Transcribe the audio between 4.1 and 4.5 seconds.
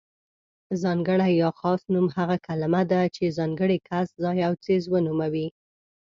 ځای